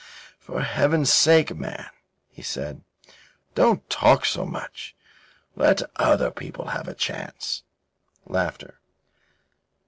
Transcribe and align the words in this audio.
"For 0.39 0.63
Heaven's 0.63 1.13
sake, 1.13 1.55
man," 1.55 1.85
he 2.31 2.41
said, 2.41 2.81
"don't 3.53 3.87
talk 3.87 4.25
so 4.25 4.47
much. 4.47 4.95
Let 5.55 5.83
other 5.97 6.31
people 6.31 6.69
have 6.69 6.87
a 6.87 6.95
chance. 6.95 7.61